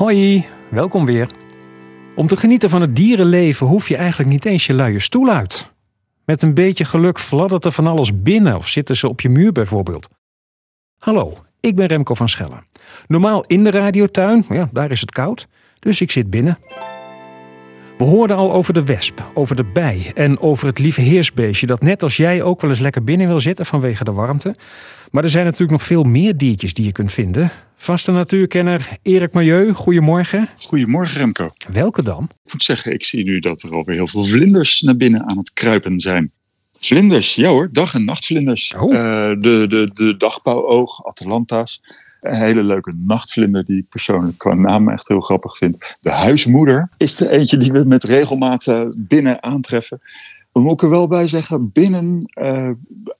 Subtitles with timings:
[0.00, 1.30] Hoi, welkom weer.
[2.16, 5.70] Om te genieten van het dierenleven hoef je eigenlijk niet eens je luie stoel uit.
[6.24, 9.52] Met een beetje geluk fladdert er van alles binnen of zitten ze op je muur
[9.52, 10.08] bijvoorbeeld.
[10.98, 12.64] Hallo, ik ben Remco van Schellen.
[13.06, 15.48] Normaal in de radiotuin, ja, daar is het koud,
[15.78, 16.58] dus ik zit binnen.
[18.00, 21.82] We hoorden al over de wesp, over de bij en over het lieve heersbeestje dat
[21.82, 24.56] net als jij ook wel eens lekker binnen wil zitten vanwege de warmte.
[25.10, 27.50] Maar er zijn natuurlijk nog veel meer diertjes die je kunt vinden.
[27.76, 30.48] Vaste natuurkenner Erik Milieu, goedemorgen.
[30.58, 31.50] Goedemorgen Remco.
[31.72, 32.28] Welke dan?
[32.44, 35.36] Ik moet zeggen, ik zie nu dat er alweer heel veel vlinders naar binnen aan
[35.36, 36.32] het kruipen zijn.
[36.80, 38.74] Vlinders, ja hoor, dag- en nachtvlinders.
[38.78, 38.94] Oh.
[38.94, 41.82] Eh, de, de, de dagbouwoog, Atalanta's.
[42.20, 45.96] Een hele leuke nachtvlinder die ik persoonlijk qua naam echt heel grappig vind.
[46.00, 50.00] De huismoeder is er eentje die we met regelmaat eh, binnen aantreffen.
[50.52, 52.70] We moeten er wel bij zeggen, binnen eh,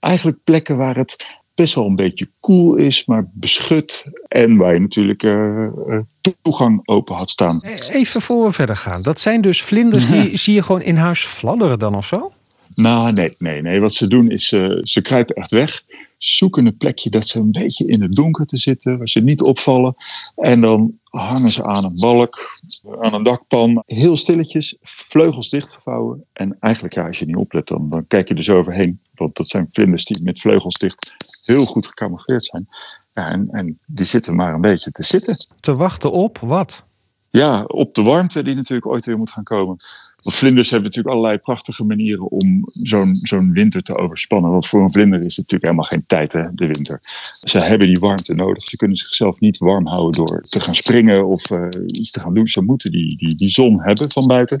[0.00, 4.10] eigenlijk plekken waar het best wel een beetje koel is, maar beschut.
[4.28, 5.26] En waar je natuurlijk
[6.42, 7.60] toegang open had staan.
[7.92, 9.02] Even voor we verder gaan.
[9.02, 12.32] Dat zijn dus vlinders die zie je gewoon in huis fladderen dan of zo?
[12.80, 13.80] Nou, nee, nee, nee.
[13.80, 15.82] Wat ze doen is, eh, ze kruipen echt weg.
[16.16, 19.42] Zoeken een plekje dat ze een beetje in het donker te zitten, waar ze niet
[19.42, 19.94] opvallen.
[20.36, 22.60] En dan hangen ze aan een balk,
[23.00, 23.82] aan een dakpan.
[23.86, 26.24] Heel stilletjes, vleugels dichtgevouwen.
[26.32, 29.00] En eigenlijk, ja, als je niet oplet, dan, dan kijk je er zo overheen.
[29.14, 32.68] Want dat zijn vlinders die met vleugels dicht heel goed gecamoufleerd zijn.
[33.14, 35.36] Ja, en, en die zitten maar een beetje te zitten.
[35.60, 36.82] Te wachten op wat?
[37.30, 39.76] Ja, op de warmte die natuurlijk ooit weer moet gaan komen.
[40.22, 44.50] Want vlinders hebben natuurlijk allerlei prachtige manieren om zo'n zo'n winter te overspannen.
[44.50, 46.98] Want voor een vlinder is het natuurlijk helemaal geen tijd, hè, de winter.
[47.40, 48.64] Ze hebben die warmte nodig.
[48.64, 52.34] Ze kunnen zichzelf niet warm houden door te gaan springen of eh, iets te gaan
[52.34, 52.48] doen.
[52.48, 54.60] Ze moeten die, die, die zon hebben van buiten.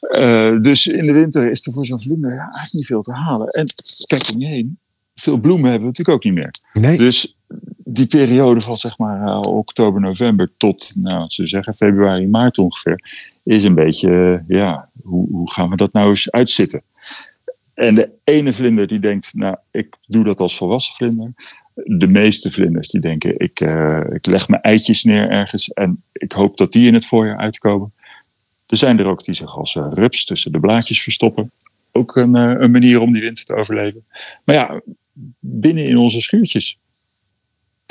[0.00, 3.12] Eh, dus in de winter is er voor zo'n vlinder ja, eigenlijk niet veel te
[3.12, 3.48] halen.
[3.48, 3.66] En
[4.06, 4.78] kijk om je heen,
[5.14, 6.54] veel bloemen hebben we natuurlijk ook niet meer.
[6.72, 6.98] Nee.
[6.98, 7.36] Dus
[7.92, 13.04] die periode van zeg maar eh, oktober, november tot, nou, ze zeggen, februari, maart ongeveer,
[13.42, 16.82] is een beetje, eh, ja, hoe, hoe gaan we dat nou eens uitzitten?
[17.74, 21.32] En de ene vlinder die denkt, nou, ik doe dat als volwassen vlinder.
[21.74, 26.32] De meeste vlinders die denken, ik, eh, ik leg mijn eitjes neer ergens en ik
[26.32, 27.92] hoop dat die in het voorjaar uitkomen.
[28.66, 31.50] Er zijn er ook die zich als rups tussen de blaadjes verstoppen.
[31.92, 34.04] Ook een, een manier om die winter te overleven.
[34.44, 34.80] Maar ja,
[35.40, 36.78] binnen in onze schuurtjes.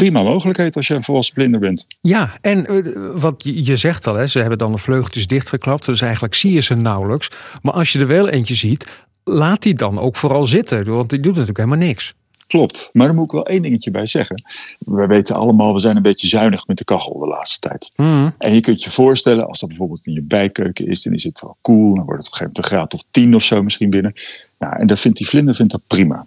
[0.01, 1.85] Prima mogelijkheid als je een volwassen vlinder bent.
[2.01, 5.85] Ja, en eh, wat je zegt al, hè, ze hebben dan de vleugeltjes dichtgeklapt.
[5.85, 7.29] Dus eigenlijk zie je ze nauwelijks.
[7.61, 10.85] Maar als je er wel eentje ziet, laat die dan ook vooral zitten.
[10.85, 12.13] Want die doet natuurlijk helemaal niks.
[12.47, 12.89] Klopt.
[12.93, 14.43] Maar daar moet ik wel één dingetje bij zeggen.
[14.79, 17.91] We weten allemaal, we zijn een beetje zuinig met de kachel de laatste tijd.
[18.37, 21.41] En je kunt je voorstellen, als dat bijvoorbeeld in je bijkeuken is, dan is het
[21.41, 21.95] wel cool.
[21.95, 24.13] Dan wordt het op een gegeven moment een graad of 10 of zo misschien binnen.
[24.59, 26.25] Nou, en dan vindt die vlinder vindt dat prima.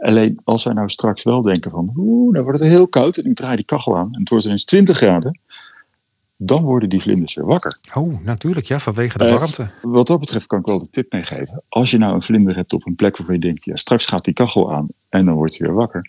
[0.00, 3.24] Alleen als wij nou straks wel denken van, oeh, dan wordt het heel koud en
[3.30, 5.38] ik draai die kachel aan en het wordt ineens 20 graden.
[6.42, 7.78] Dan worden die vlinders weer wakker.
[7.94, 9.68] Oh, natuurlijk, ja, vanwege de Eh, warmte.
[9.82, 11.62] Wat dat betreft kan ik wel de tip meegeven.
[11.68, 14.24] Als je nou een vlinder hebt op een plek waarvan je denkt, ja, straks gaat
[14.24, 16.02] die kachel aan en dan wordt hij weer wakker.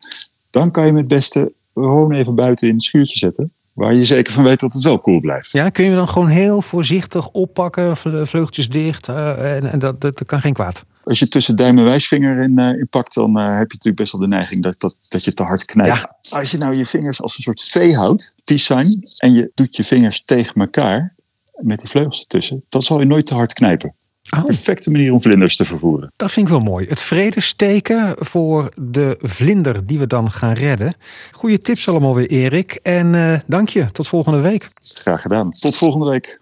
[0.49, 3.51] Dan kan je met het beste gewoon even buiten in het schuurtje zetten.
[3.73, 5.51] Waar je zeker van weet dat het wel koel blijft.
[5.51, 9.07] Ja, kun je dan gewoon heel voorzichtig oppakken, vle- vleugeltjes dicht.
[9.07, 10.85] eh, en en dat, dat kan geen kwaad.
[11.03, 13.95] Als je tussen duim en wijsvinger in, eh, in pakt, dan eh, heb je natuurlijk
[13.95, 16.07] best wel de neiging dat, dat, dat je te hard knijpt.
[16.29, 19.75] Als je nou je vingers als een soort V houdt, peace sign, en je doet
[19.75, 21.15] je vingers tegen elkaar
[21.55, 23.95] met die vleugels ertussen, dan zal je nooit te hard knijpen.
[24.37, 26.11] Oh, Perfecte manier om vlinders te vervoeren.
[26.15, 26.85] dat vind ik wel mooi.
[26.87, 30.93] Het vredesteken voor de vlinder die we dan gaan redden.
[31.31, 32.73] Goeie tips allemaal weer, Erik.
[32.73, 33.91] En eh, dank je.
[33.91, 34.71] Tot volgende week.
[34.83, 35.49] Graag gedaan.
[35.49, 36.39] Tot volgende week.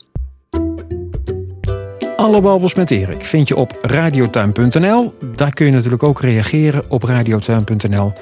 [2.20, 5.14] Alle babbels met Erik vind je op radiotuin.nl.
[5.36, 8.14] Daar kun je natuurlijk ook reageren op radiotuin.nl.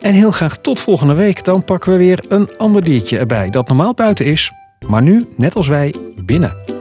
[0.00, 1.44] En heel graag tot volgende week.
[1.44, 4.52] Dan pakken we weer een ander diertje erbij dat normaal buiten is.
[4.86, 6.71] Maar nu, net als wij, binnen.